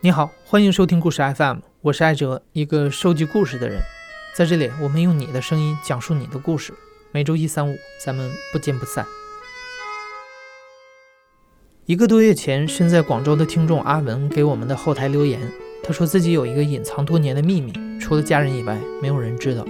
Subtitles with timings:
[0.00, 3.80] 你好，欢迎收听故事 FM，我是艾哲，一个收集故事的人。
[4.32, 6.72] 在这里，我们用你的声音讲述你的故事。
[7.10, 9.04] 每周一、三、五，咱们不见不散。
[11.84, 15.40] 一个多月前，身在广州的听众阿文给我们的后台留言，
[15.82, 19.66] 他说自己有一个隐藏多年的秘密，除了家人以外，没有人知道。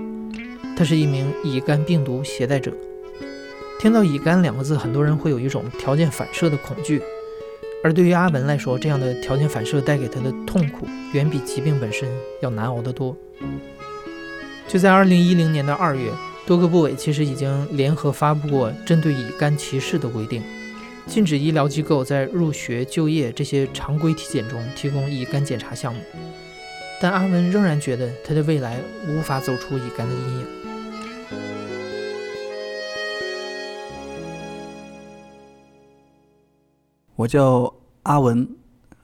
[0.76, 2.70] 他是一名乙肝病毒携带者。
[3.80, 7.01] 听到乙肝两个字，很多人会有一种条件反射的恐惧。
[7.84, 12.09] 而对于阿文来说，这样的条件反射带给他的痛苦，远比疾病本身
[12.42, 13.16] 要难熬得多。
[14.66, 16.10] 就在二零一零年的二月，
[16.45, 20.42] 多个部委其实已经联合发布过针对乙肝歧视的规定，
[21.06, 26.01] 禁止医疗机构在入学、就业这些常规体检中提供乙肝检查项目。
[27.01, 30.46] 但阿文仍然觉得他的未来无法走出乙肝的阴影。
[37.19, 37.74] 我叫
[38.05, 38.49] 阿文，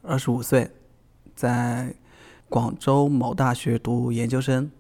[0.03, 0.71] 二十五岁，
[1.35, 1.93] 在
[2.49, 4.71] 广州某大学读研究生。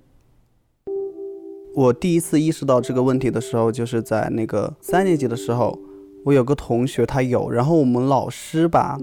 [1.75, 5.77] 我第一次意识到这个问题的时候，就是在那个三年级的时候，
[6.25, 8.97] 我有个同学他有，然后我们老师吧，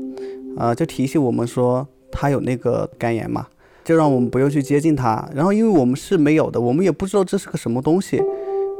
[0.55, 3.47] 呃，就提醒我们说他有那个肝炎嘛，
[3.83, 5.29] 就让我们不用去接近他。
[5.35, 8.23] 然后因为我们是没有的，我们也不知道这是个什么东西，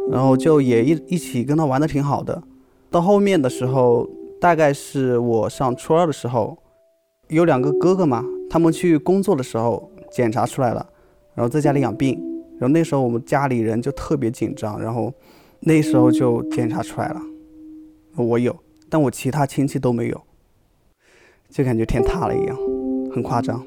[0.09, 2.41] 然后就也一一起跟他玩的挺好的。
[2.89, 4.09] 到后面的时候。
[4.41, 6.57] 大概是我上初二的时候，
[7.27, 10.83] 有两个哥哥嘛，他们去工作的时候检查出来了，
[11.35, 12.19] 然后在家里养病，
[12.57, 15.13] 然后那时候我们家里人就特别紧张，然后
[15.59, 17.21] 那时候就检查出来了，
[18.17, 18.57] 我有，
[18.89, 20.19] 但我其他亲戚都没有，
[21.51, 22.57] 就感觉天塌了一样，
[23.13, 23.63] 很夸张，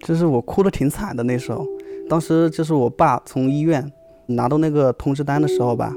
[0.00, 1.62] 就是我哭的挺惨的那时候，
[2.08, 3.92] 当时就是我爸从医院
[4.28, 5.94] 拿到那个通知单的时候吧，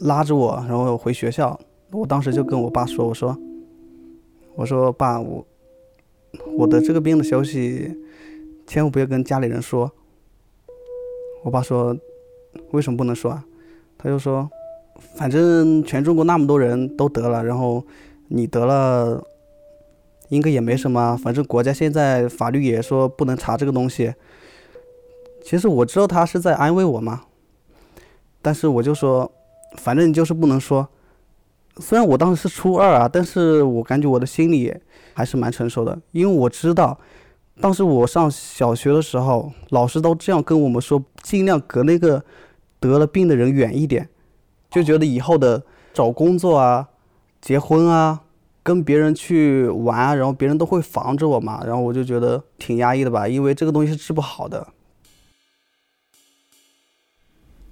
[0.00, 1.60] 拉着我，然后回学校。
[1.92, 3.38] 我当时就跟我爸说：“我说，
[4.54, 5.46] 我说爸，我
[6.56, 7.96] 我得这个病的消息，
[8.66, 9.90] 千万不要跟家里人说。”
[11.44, 11.96] 我爸说
[12.72, 13.44] ：“为什么不能说啊？”
[13.96, 14.50] 他就说
[15.16, 17.82] ：“反正全中国那么多人都得了，然后
[18.28, 19.24] 你得了，
[20.28, 21.16] 应该也没什么。
[21.16, 24.12] 反正国家现在法律也说不能查这个东西。”
[25.40, 27.26] 其实我知道他是在安慰我嘛，
[28.42, 29.30] 但是我就说
[29.78, 30.88] ：“反正你就是不能说。”
[31.78, 34.74] 虽然我当时是初二啊，但是我感觉我的心里
[35.14, 36.98] 还是蛮成熟的，因为我知道，
[37.60, 42.24] 当时我上小学的时候，老师都这样跟我们说，尽量隔那个
[42.80, 44.08] 得了病的人远一点，
[44.70, 46.88] 就觉得以后的找工作啊、
[47.40, 48.22] 结婚啊、
[48.62, 54.68] 跟别人去玩啊，然后别人都会防着我嘛，然后我就觉得挺压抑的吧，因为这个东西是治不好的。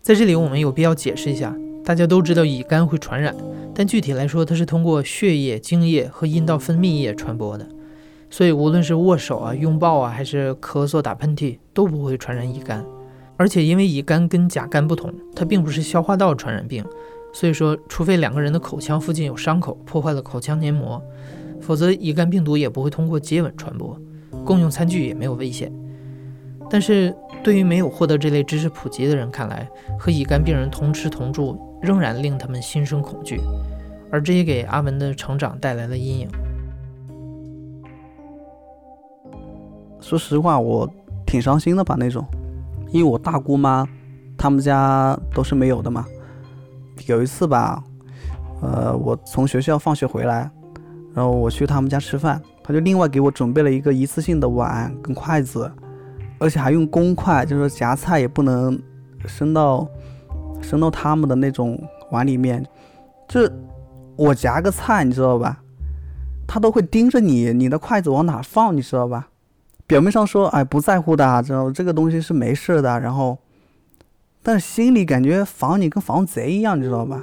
[0.03, 1.57] 在这里，我们有必要解释一下。
[1.83, 3.37] 大家都知道乙肝会传染，
[3.75, 7.67] 但具体来说，它是通过血液、精液和阴道分泌液传播的。
[8.31, 12.85] 所以，无论是握手啊、拥抱啊，还是咳嗽、打喷嚏，都不会传染乙肝。
[13.37, 16.85] 而且，因为乙肝跟甲肝不同，它并不是消化道传染病，
[17.33, 21.03] 所以说，除非两个人的口腔附近有伤口，破坏了口腔黏膜，
[21.61, 23.97] 否则乙肝病毒也不会通过接吻传播。
[24.45, 25.73] 共用餐具也没有危险。
[26.69, 27.15] 但是
[27.45, 29.69] 对于没有获得这类知识普及的人看来，
[29.99, 31.57] 和乙肝病人同吃同住。
[31.85, 33.39] 仍然令他们心生恐惧，
[34.11, 36.29] 而这也给阿文的成长带来了阴影。
[40.01, 40.91] 说实话，我
[41.27, 42.25] 挺伤心的吧那种，
[42.91, 43.87] 因为我大姑妈
[44.39, 46.07] 他们家都是没有的嘛。
[47.07, 47.85] 有一次吧，
[48.63, 50.51] 呃，我从学校放学回来，
[51.13, 55.71] 然后我去他们家吃饭，他就另外给我准备了一个一次性的碗跟筷子，
[56.45, 58.79] 而且还用公筷，就是夹菜也不能
[59.27, 59.89] 伸到。
[60.63, 61.79] 伸到他们的那种
[62.11, 62.65] 碗里面，
[63.29, 63.47] 就
[64.17, 65.61] 我夹个菜，你知道吧？
[66.47, 69.29] 他都会盯着你，你的筷子往哪放，你知道吧？
[69.87, 72.99] 表面上说，哎，不在乎的，知道这个东西是没事的。
[72.99, 73.37] 然后，
[74.43, 77.23] 但是心里感觉防你跟防贼一样，你知道吧？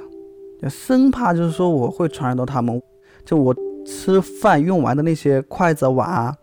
[0.70, 2.80] 生怕就是说我会传染到他们。
[3.24, 3.52] 就我
[3.84, 6.36] 吃饭用完的那些筷子碗啊，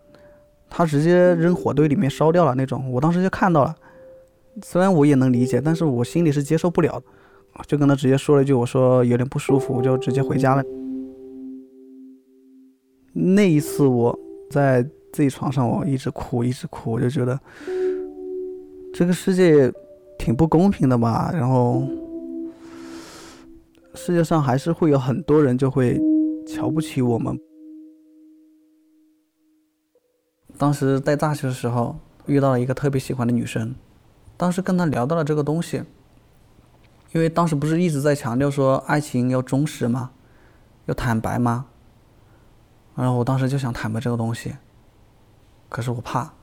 [0.80, 2.90] 他直接扔火堆里面烧掉了那种。
[2.90, 3.74] 我当时就看到了。
[4.62, 7.02] 虽然我也能理解，但是我心里是接受不了，
[7.66, 10.64] 就跟他直接说了一句：“我说有点不舒服，我就直接回家了。”
[13.12, 14.18] 那一次我
[14.50, 14.82] 在
[15.12, 17.38] 自己床上，我一直哭，一直哭，我就觉得
[18.94, 19.70] 这个世界
[20.18, 21.30] 挺不公平的吧。
[21.34, 21.86] 然后
[23.94, 26.00] 世界上还是会有很多人就会
[26.46, 27.38] 瞧不起我们。
[30.60, 31.96] 当时在大学的时候
[32.26, 33.74] 遇到了一个特别喜欢的女生。
[34.36, 35.84] 当时跟她聊到了这个东西，
[37.12, 40.10] 因为当时不是一直在强调说爱情要忠实吗？
[40.84, 41.64] 要坦白吗？
[42.94, 44.56] 然后我当时就想坦白这个东西，
[45.70, 46.34] 可是我怕，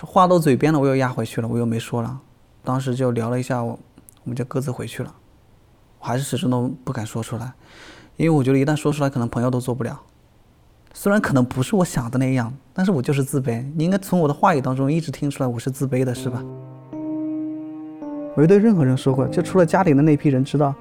[0.00, 2.20] 话到嘴边了，我又压回去了，我又没说了。
[2.64, 3.78] 当时就聊了一下，我
[4.24, 5.14] 我们就各自回去了。
[6.00, 7.52] 我还是始终都不敢说出来，
[8.16, 10.02] 因为我觉得一旦说出来，可能朋友都做不了。
[10.98, 13.62] 虽然可能不是我想的那样，但是我就是自卑。
[13.76, 16.42] 你应该从我的话语当中一直听出来我是自卑的，是吧？
[18.34, 20.74] 没对任何人说过，就除了家里的那批人知道。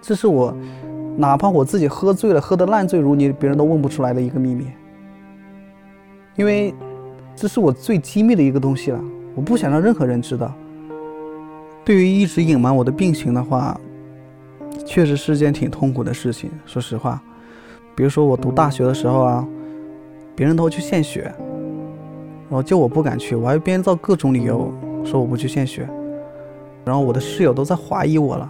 [0.00, 0.56] 这是我，
[1.16, 4.68] 哪怕我自己喝醉了，喝得烂醉如泥，别人都问不出来的一个秘密。
[6.36, 6.72] 因为
[7.34, 9.00] 这是我最机密的一个东西了，
[9.34, 10.54] 我不想让任何人知道。
[11.84, 13.78] 对于一直隐瞒我的病情的话，
[14.86, 16.48] 确实是件挺痛苦的事情。
[16.64, 17.20] 说实话，
[17.98, 19.44] 比如说我读大学的时候啊，
[20.36, 21.22] 别人都去献血，
[22.48, 24.72] 然后就我不敢去，我还编造各种理由
[25.04, 25.84] 说我不去献血。
[26.84, 28.48] 然后我的室友都在怀疑我了，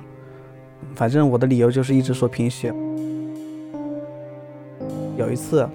[0.95, 2.75] 反正我的理由就是一直说贫血。
[5.17, 5.67] 有一次，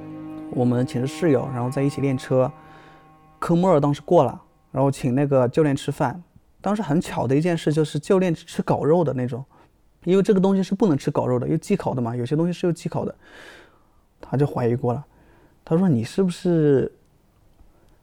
[0.52, 2.52] 我们寝室室友，然后在一起练车，
[3.40, 4.40] 科目二当时过了，
[4.72, 6.22] 然后请那个教练吃饭。
[6.62, 9.44] 当时很巧的一件事就是教练吃狗肉的那种，
[10.04, 13.16] 因为这个东西是不能吃狗肉的，又忌口的嘛，有些东西是有忌口的。
[14.24, 15.06] 他就怀疑过了，
[15.66, 16.92] 他说你是不是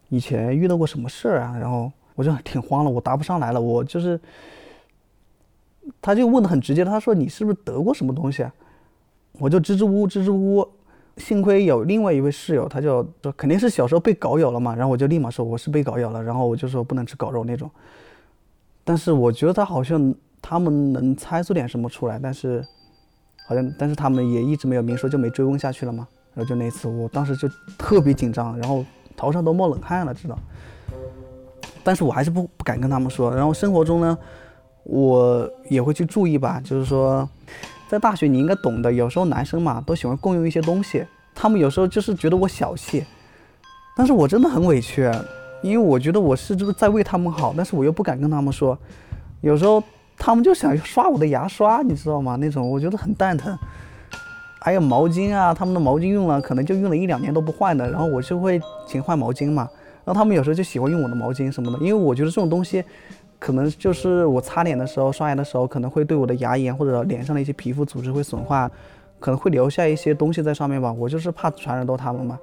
[0.09, 1.57] 以前遇到过什么事儿啊？
[1.59, 1.91] 然后。
[2.17, 3.59] 我就挺慌了，我答不上来了。
[3.59, 4.21] 我就是，
[6.03, 8.53] 他就问的很直接，他说你是不是得过什么东西啊？
[9.39, 10.69] 我就支支吾吾，支支吾吾。
[11.17, 14.75] 幸亏有另外一位室友，他就说肯定是小时候被狗咬了嘛。
[14.75, 17.71] 然后我就立马说我是被狗咬了，然后我就说不能吃狗肉那种。
[18.85, 22.63] 但是我觉得他好像他们能猜出点什么出来，但是
[23.51, 26.07] 好像但是他们也一直没有明说，就没追问下去了嘛。
[26.35, 28.85] 然后就那次，我当时就特别紧张，然后
[29.17, 30.39] 头上都冒冷汗了，知道。
[31.83, 33.35] 但是我还是不不敢跟他们说。
[33.35, 34.17] 然后生活中呢，
[34.85, 36.61] 我也会去注意吧。
[36.65, 37.29] 就是说，
[37.89, 41.05] 在大学你应该懂得，有时候男生嘛都喜欢共用一些东西。
[41.35, 43.05] 他们有时候就是觉得我小气，
[43.97, 45.11] 但是我真的很委屈，
[45.61, 48.79] 因为我觉得我是就是在为他们好，但是我又不敢跟他们说。
[49.41, 49.83] 有时候
[50.21, 52.37] 他们就想刷我的牙刷，你知道吗？
[52.37, 53.57] 那种我觉得很蛋疼。
[54.61, 59.67] 还有毛巾啊，他们的毛巾用了可能就用了一两年都不换的，然后我就会勤换毛巾嘛。
[60.05, 62.85] 然后他们有时候就喜欢用我的毛巾什么的，因为我觉得这种东西，
[63.39, 68.71] 可能就是我擦脸的时候、刷牙的时候，可能会对我的牙龈或者脸上的一些皮肤组织会损坏，
[69.19, 70.93] 可能会留下一些东西在上面吧。
[70.93, 72.39] 我就是怕传染到他们嘛。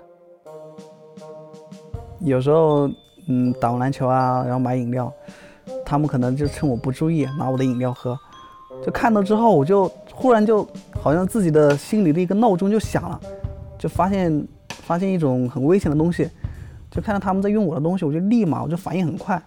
[2.21, 2.89] 有时候，
[3.27, 5.13] 嗯，打完篮球啊，然后买饮料，
[5.87, 8.19] 他们可能就趁我不注意拿我的饮料喝，
[8.85, 10.67] 就看到之后，我就忽然就
[11.01, 13.17] 好像自己的心里的一个闹钟就响了，
[13.79, 16.29] 就发现发现一种很危险的东西。
[16.91, 19.41] 就看到他们在用我的东西，我就立马，我就反应很快，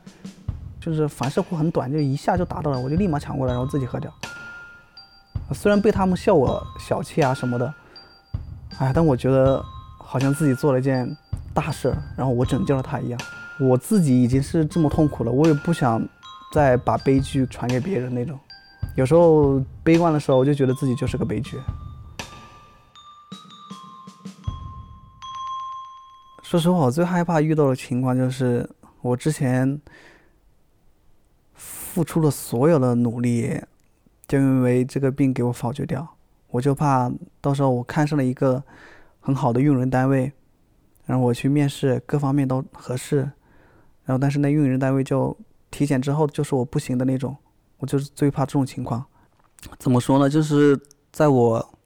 [0.80, 4.10] 就是反射弧很短，就一下就达到了，我就立马抢过来，然后自己喝掉。
[5.52, 7.74] 虽然被他们笑我小气啊什么的，
[8.78, 9.62] 哎，但我觉得
[9.98, 11.14] 好像自己做了一件
[11.52, 13.20] 大事，然后我拯救了他一样。
[13.58, 16.00] 我自己已经是这么痛苦了，我也不想
[16.52, 18.38] 再把悲剧传给别人那种。
[18.96, 21.56] 有时候悲观的时候，我就觉得自己就是个悲剧。
[26.42, 28.68] 说实话，我最害怕遇到的情况就是，
[29.02, 29.80] 我之前
[31.54, 33.62] 付出了所有的努力，
[34.26, 36.16] 就因为这个病给我否决掉。
[36.48, 37.08] 我就怕
[37.40, 38.60] 到时候我看上了一个
[39.20, 40.32] 很好的用人单位，
[41.06, 43.18] 然后我去面试，各方面都合适，
[44.04, 45.36] 然后但是那用人单位就
[45.70, 47.36] 体检之后就是我不行的那种。
[47.78, 49.04] 我就是最怕这种情况。
[49.78, 50.28] 怎么说呢？
[50.28, 50.78] 就是
[51.10, 51.78] 在我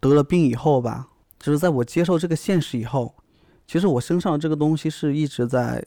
[0.00, 1.08] 得了病以后吧，
[1.38, 3.14] 就是在我接受这个现实以后。
[3.66, 5.84] 其实我身上这个东西是一直在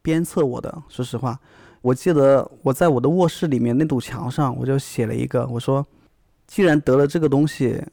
[0.00, 0.82] 鞭策我的。
[0.88, 1.38] 说实话，
[1.82, 5.86] 我记得我在我的卧室里面那堵墙上，我就写了一个，我说，
[6.46, 7.84] 既然得了这个东西，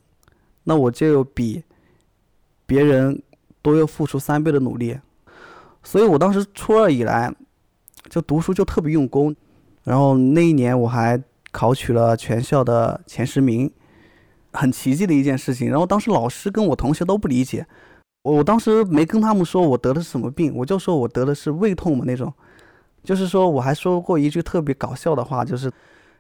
[0.64, 1.62] 那我就比
[2.66, 3.22] 别人
[3.62, 4.98] 多要付出三倍的努力。
[5.84, 7.36] 所以我当时初二以来
[8.10, 9.36] 就读书就特别用功，
[9.84, 11.22] 然后那一年我还
[11.52, 13.72] 考取了全校的前十名，
[14.54, 15.70] 很奇迹的一件事情。
[15.70, 17.66] 然后当时老师跟我同学都不理解。
[18.24, 22.34] 我当时没跟他们说我得的是什么病，我就说我得的是胃痛嘛那种，
[23.04, 25.72] 就是说我还说过一句特别搞笑的话，就是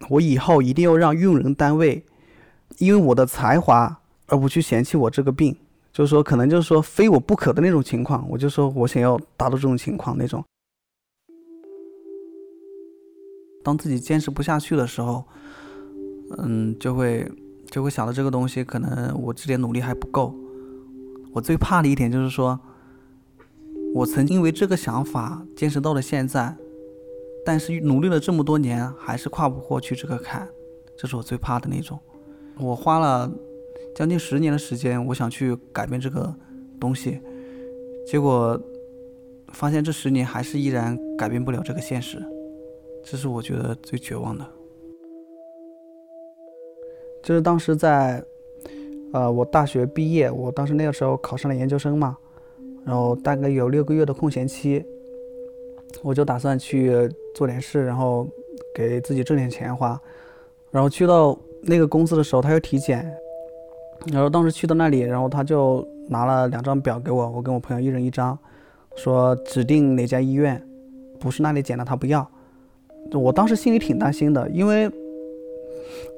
[0.09, 2.03] 我以后一定要让用人单位
[2.77, 5.55] 因为我的才华而不去嫌弃我这个病，
[5.91, 10.43] 就是说可能就是说非我不可的那种情况，我就说我想要达到这种情况那种。
[13.65, 15.23] 当自己坚持不下去的时候，
[16.37, 17.27] 嗯，就会
[17.71, 20.35] 就会想到这个东西，可能我这点努力还不够。
[21.33, 22.59] 我最怕的一点就是说，
[23.95, 26.55] 我曾经为这个想法坚持到了现在，
[27.43, 30.47] 但是努力了这么多年还是跨不过去这个坎，
[30.95, 31.99] 这是我最怕的那种。
[32.59, 33.29] 我花了
[33.95, 36.33] 将近十年的时间，我想去改变这个
[36.79, 37.19] 东西，
[38.07, 38.61] 结果
[39.53, 42.25] 发现这十年还是依然改变不了这个现实，
[43.07, 44.43] 这是我觉得最绝望的。
[47.21, 48.23] 就是当时在，
[49.13, 52.17] 呃，我大学毕业，我当时那个时候考上了研究生嘛，
[52.83, 54.83] 然后大概有六个月的空闲期，
[56.01, 58.27] 我就打算去做点事，然后
[58.73, 59.99] 给自己挣点钱花。
[60.71, 63.09] 然后去到那个公司的时候，他要体检，
[64.11, 68.37] 然后当时去到那里，然后他就拿了两张表给我，我跟我朋友一人一张。
[68.95, 70.61] 说指定哪家医院，
[71.19, 72.25] 不是那里检的他不要。
[73.13, 74.89] 我当时心里挺担心的，因为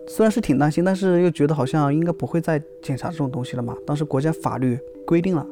[0.08, 3.76] 虽然是挺担心，但是又觉得好像应该不会再检查这种东西了嘛。
[3.86, 5.46] 当时国家法律规定了，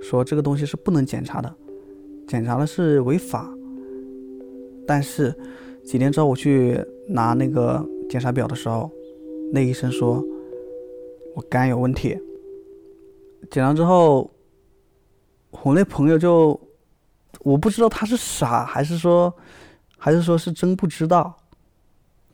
[0.00, 1.54] 说这个东西是不能检查的，
[2.26, 3.52] 检查了是违法。
[4.86, 5.34] 但是
[5.84, 8.90] 几天之后我去拿那个检查表的时候，
[9.52, 10.24] 那医生说
[11.34, 12.18] 我肝有问题。
[13.50, 14.30] 检查之后。
[15.62, 16.60] 我那朋友就，
[17.42, 19.32] 我不知道他是傻还是说，
[20.04, 21.34] 还是说是真不知道，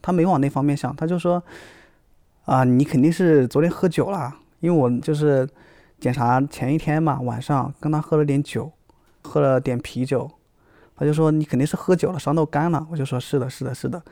[0.02, 1.40] 他没往那方面想，他就说，
[2.44, 5.48] 啊，你肯定是昨天喝酒了，因为我就是
[6.00, 8.72] 检查前一天嘛，晚上跟他喝了点酒，
[9.22, 10.28] 喝了点啤酒，
[10.96, 14.02] 他就说你肯定是喝酒了，伤到肝了，我就说是的，是的，是的，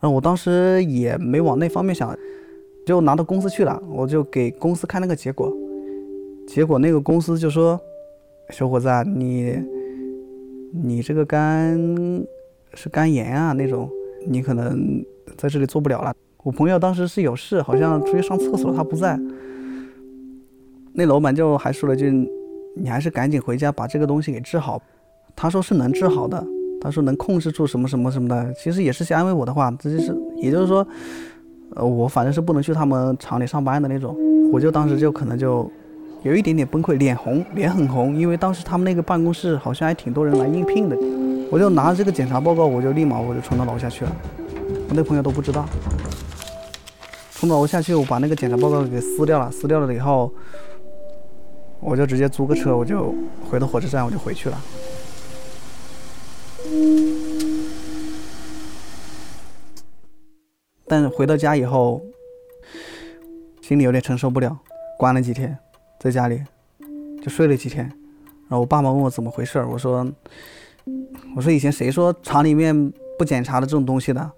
[0.00, 2.16] 嗯，我当时也没往那方面想，
[2.86, 5.52] 就拿到公司去了，我就给公司看那个结果，
[6.48, 7.78] 结果那个公司就说。
[8.50, 9.60] 小伙子啊，你
[10.72, 11.76] 你这个肝
[12.76, 13.90] 是肝炎啊那种，
[14.28, 15.04] 你可能
[15.36, 16.14] 在这里做不了了。
[16.44, 19.18] 我朋友当时是有事，好像出去上厕所，他不在。
[20.92, 22.10] 那老板就还说了句
[22.76, 24.80] ：“你还是赶紧回家把这个东西给治好。”
[25.34, 26.46] 他说是能治好的，
[26.80, 28.52] 他说能控制住什么什么什么的。
[28.52, 30.86] 其实也是些安慰我的话，这就是，也就是说，
[31.74, 34.16] 呃，我反正是不能去他们厂里上班的那种。
[34.52, 35.70] 我就当时就可能就。
[36.22, 40.96] 有一点点崩溃，脸红，脸很红，因为当时他们那个办公室好像还挺多人来应聘的。
[41.50, 44.16] 我就拿着这个检查报告，我就立马我就冲到楼下去了。
[44.88, 45.64] 我那朋友都不知道，
[47.32, 50.32] 冲到楼下去，我把那个检查报告给撕掉了，撕掉了以后，
[51.80, 53.14] 我就直接租个车，我就
[53.48, 54.60] 回到火车站，我就回去了。
[60.88, 62.02] 但回到家以后，
[63.60, 64.58] 心里有点承受不了，
[64.98, 65.58] 关了几天。
[65.98, 66.42] 在家里
[67.22, 67.86] 就睡了几天，
[68.48, 70.06] 然后我爸妈问我怎么回事，我说，
[71.34, 74.30] 我说以前谁说厂里面不检查的这种东西的？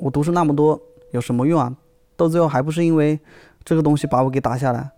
[0.00, 0.80] 我读书那么多
[1.12, 1.74] 有什么用啊？
[2.16, 3.18] 到最后还不是因为
[3.64, 4.90] 这个东西把我给打下来，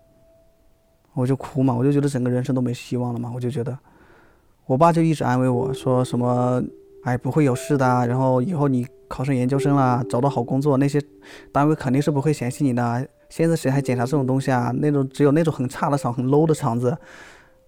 [1.15, 3.77] 我就哭嘛，我就觉得整个人生都没希望了嘛，我就觉得，
[4.67, 6.63] 我爸就一直安慰我说什么，
[7.05, 11.03] 哎不会有事的，然后以后你考上研究生了，找到好工作，那些
[11.51, 13.09] 单位肯定是不会嫌弃你的。
[13.29, 14.73] 现在谁还检查这种东西啊？
[14.77, 16.97] 那种只有那种很差的厂、很 low 的厂子，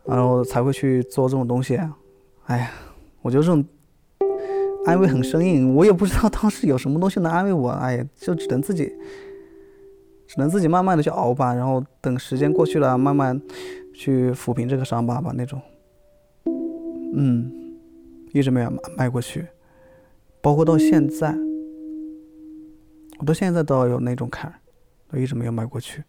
[0.04, 1.78] 然后才会去做这种东西。
[2.46, 2.70] 哎呀，
[3.22, 3.64] 我觉得这种
[4.86, 7.70] 安慰很生硬，我也不知道当时有什么东西能安慰我。
[7.70, 8.92] 哎呀，就只能自己，
[10.26, 11.54] 只能自己慢慢的去熬吧。
[11.54, 13.40] 然后等时间过去了，慢慢
[13.94, 15.32] 去抚平这个伤疤吧。
[15.36, 15.60] 那种，
[17.14, 17.52] 嗯，
[18.32, 19.46] 一直没有迈过去，
[20.40, 21.36] 包括到现在，
[23.18, 24.52] 我到现在都有那种坎。
[25.10, 26.04] 我一直没有迈过去，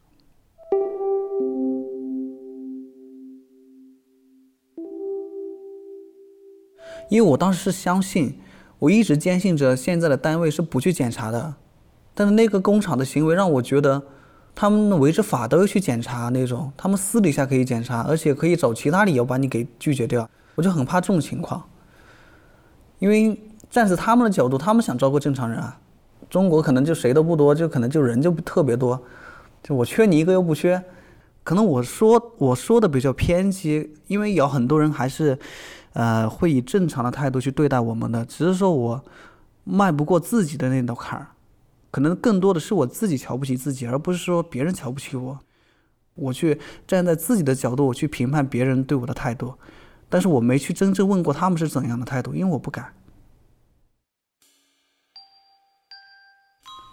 [7.11, 8.39] 因为我当时是相信，
[8.79, 11.55] 我一直坚信着现在的单位是不去检查的，
[12.13, 14.01] 但是那个工厂的行为让我觉得，
[14.55, 21.61] 他们围着法都要去检查那种，他们私底下可以检查，而且可以找其他理由把你给拒绝掉，我就很怕这种情况，
[22.99, 23.37] 因为
[23.69, 25.77] 站在他们的角度，他们想招个正常人啊。
[26.29, 29.03] 中国可能就谁都不多，就可能就人就特别多，
[29.61, 30.81] 就我缺你一个又不缺，
[31.43, 35.37] 可能我说我说的比较偏激，因为有很多人还是，
[35.93, 39.03] 呃，会以正常的态度去对待我们的，只是说我
[39.63, 41.27] 迈不过自己的那道坎儿，
[41.91, 45.39] 可能更多的是我自己瞧不起自己，而不是说别人瞧不起我，
[46.15, 49.53] 我去站在自己的角度我去评判别人对我的态度，
[50.09, 52.93] 但是我没去真正问过他们是怎样的态度，因为我不敢。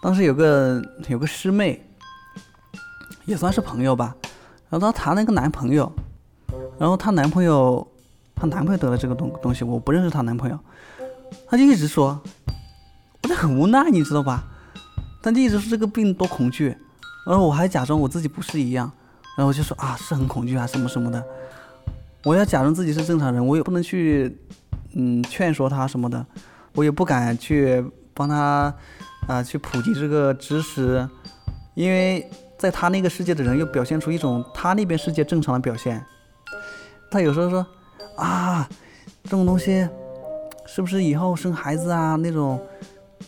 [0.01, 1.85] 当时有个有个师妹，
[3.25, 4.15] 也算是朋友吧，
[4.69, 5.91] 然后她谈了一个男朋友，
[6.77, 7.85] 然后她男朋友，
[8.39, 10.57] 她男朋友得了这个东东西，我不认识她男朋友，
[11.47, 12.19] 她就一直说，
[13.23, 14.43] 我就很无奈，你知道吧？
[15.21, 16.75] 她就一直说这个病多恐惧，
[17.27, 18.91] 然后我还假装我自己不是一样，
[19.37, 21.23] 然后我就说啊是很恐惧啊什么什么的，
[22.23, 24.37] 我要假装自己是正常人，我也不能去
[24.93, 26.25] 嗯劝说她什么的，
[26.75, 28.73] 我也不敢去帮她。
[29.27, 31.07] 啊，去普及这个知识，
[31.75, 32.27] 因为
[32.57, 36.03] 在他那个世界的人又表现出一种他那边世界正常的表现。
[37.11, 37.63] 他有时候说
[38.19, 38.67] ：“啊，
[39.23, 39.87] 这种东西
[40.65, 42.61] 是不是以后生孩子啊那种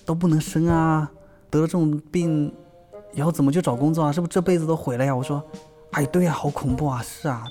[0.05, 1.09] 都不能生啊？
[1.49, 2.53] 得了这种病
[3.13, 4.11] 以后怎么去找工作啊？
[4.11, 5.15] 是不是这辈子都毁了呀？
[5.15, 5.43] 我说，
[5.91, 7.01] 哎，对呀，好恐怖啊！
[7.01, 7.43] 是啊。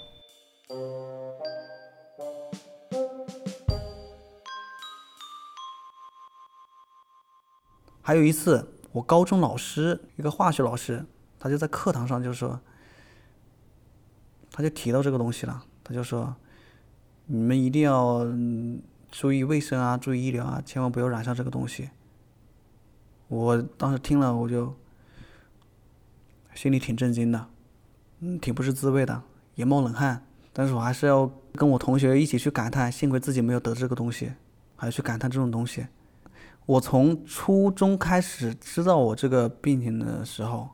[8.02, 11.04] 还有一次，我高中老师一个化学老师，
[11.38, 12.58] 他就在课堂上就说，
[14.50, 16.34] 他就提到这个东西了，他就说，
[17.32, 18.26] 你们一定要
[19.08, 21.90] 注意卫生啊，注意医疗啊，千万不要染上这个东西。
[23.28, 24.74] 我当时听了，我就
[26.54, 27.46] 心里挺震惊的，
[28.18, 29.22] 嗯，挺不是滋味的，
[29.54, 30.26] 也冒冷汗。
[30.52, 34.32] 但是我还是要跟我同学一起去感叹，幸亏自己没有得这个东西，
[34.74, 35.86] 还要去感叹这种东西。
[36.66, 40.70] 我从初中开始知道我这个病情的时候，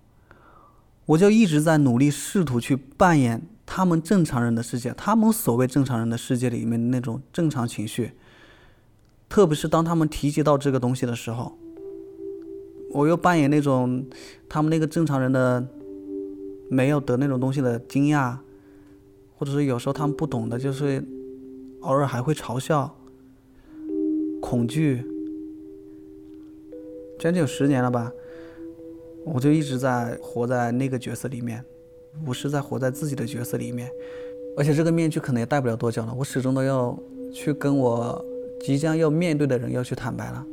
[1.05, 8.13] 我就一直在努力试图去扮演他们正常人的世界，他们所谓正常人的世界里面那种正常情绪。
[9.29, 11.59] 特别是当他们提及到这个东西的时候，
[12.93, 14.07] 我又扮演那种
[14.49, 15.67] 他们那个正常人的
[16.71, 18.37] 没有得那种东西的惊讶，
[19.37, 21.05] 或者是有时候他们不懂的，就是
[21.81, 22.97] 偶尔还会嘲笑、
[24.41, 25.05] 恐惧。
[27.19, 28.13] 将近有十年了吧，
[29.25, 31.65] 我就一直在活在那个角色里面，
[32.25, 33.91] 不是在活在自己的角色里面，
[34.57, 36.99] 而且这个面具可能也戴不了多久了，我始终都要
[37.33, 38.25] 去跟我
[38.61, 40.45] 即将要面对的人要去坦白了。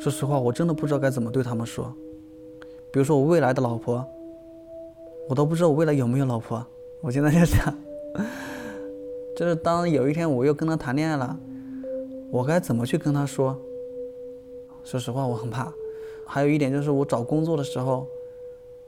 [0.00, 1.92] 说实话，我真的不知道该怎么对他们说。
[2.92, 4.04] 比如说我未来的老婆，
[5.28, 6.64] 我都不知道我未来有没有老婆。
[7.00, 7.74] 我现在就想，
[9.36, 11.38] 就是当有一天我又跟他谈恋爱了，
[12.30, 13.56] 我该怎么去跟他说？
[14.84, 15.72] 说实话，我很怕。
[16.26, 18.06] 还有一点就是，我找工作的时候，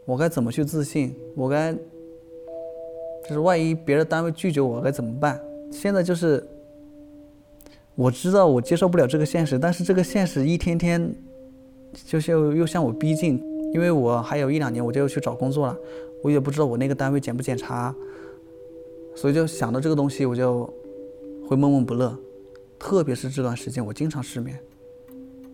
[0.05, 1.15] 我该怎么去自信？
[1.35, 5.41] 我该，就是万一别的单位拒绝我，该怎么办？
[5.71, 6.47] 现在就是，
[7.95, 11.15] 我知道我接受不了这个现实，但是这个现实一天天，
[12.07, 13.43] 就是又向我逼近。
[13.73, 15.77] 因为我还有一两年我就要去找工作了，
[16.23, 17.93] 我也不知道我那个单位检不检查，
[19.17, 20.73] 所以就想到这个东西，我就
[21.49, 22.17] 会闷闷不乐。
[22.79, 24.57] 特别是这段时间，我经常失眠。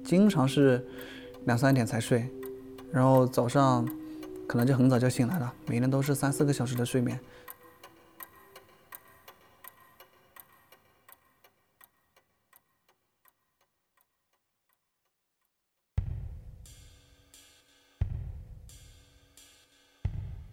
[0.04, 0.84] 经常是
[1.44, 2.26] 两三点才睡，
[2.90, 3.88] 然后早上
[4.50, 7.20] 可能就很早就醒来了，每天都是三四个小时的睡眠。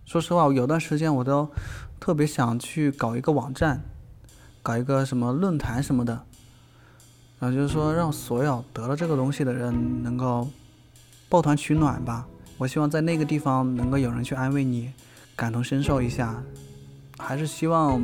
[0.05, 1.49] 说实话，我有段时间我都
[1.99, 3.81] 特别想去搞一个网站，
[4.61, 6.23] 搞一个什么论坛什么的。
[7.39, 10.47] 然后就是说，让所有得了这个东西的人能够
[11.27, 12.27] 抱团取暖吧。
[12.57, 14.91] 我希望在那个地方能够有人去安慰你，
[15.35, 16.41] 感同身受一下。
[17.19, 18.01] 还是希望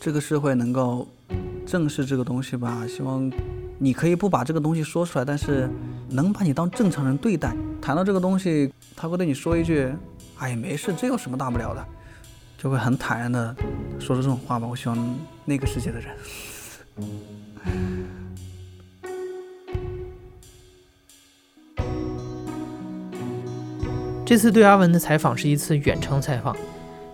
[0.00, 1.08] 这个社会能够
[1.66, 2.86] 正视这个东西吧。
[2.88, 3.30] 希望
[3.78, 5.68] 你可以不把这个东西说出来，但是
[6.08, 7.54] 能把你当正常人对待。
[7.80, 9.92] 谈到这个东西，他会对你说一句
[10.38, 11.84] ：“哎呀，没事，这有什么大不了的？”
[12.58, 13.54] 就会很坦然的
[13.98, 14.66] 说出这种话吧。
[14.66, 16.16] 我希望那个世界的人。
[24.26, 26.56] 这次对阿文的采访是一次远程采访。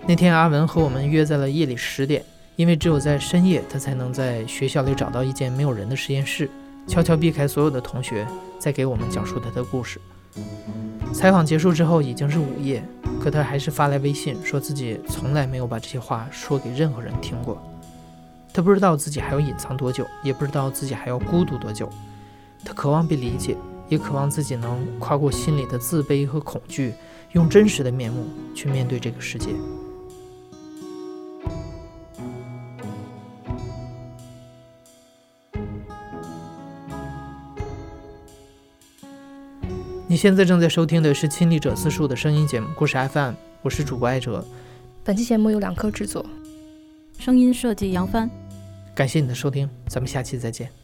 [0.06, 6.48] 那天阿文和我们约在了夜里十点，因为只有在深夜，他才能在学校里找到一间没有人的实验室，
[6.86, 8.24] 悄悄避开所有的同学，
[8.60, 10.00] 再给我们讲述他的故事。
[11.12, 12.80] 采访结束之后已经是午夜，
[13.20, 17.60] 可他还是发来微信，说自己从来没有把这些话说给任何人听过。
[18.54, 21.90] 他不知道自己还要隐藏多久，也不知道自己还要孤独多久。
[22.64, 23.56] 他渴望被理解。
[23.90, 26.94] 也渴望自己能跨过心里的自卑和恐惧，
[27.32, 28.24] 用真实的面目
[28.54, 29.50] 去面对这个世界。
[40.06, 44.44] 你现在正在收听的是亲历者自述的声音节目《故事 FM》，我是主播艾哲。
[45.04, 46.24] 本期节目由两颗制作，
[47.18, 48.28] 声音设计杨帆。
[48.94, 50.79] 感谢你的收听，咱们下期再见。